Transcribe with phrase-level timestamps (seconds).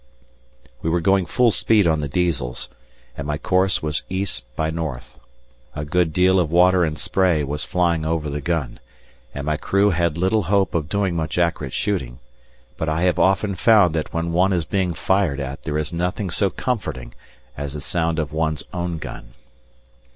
[0.81, 2.69] We were going full speed on the Diesels,
[3.15, 5.15] and my course was east by north.
[5.75, 8.79] A good deal of water and spray was flying over the gun,
[9.35, 12.17] and my crew had little hope of doing much accurate shooting,
[12.77, 16.31] but I have often found that when one is being fired at there is nothing
[16.31, 17.13] so comforting
[17.55, 19.35] as the sound of one's own gun.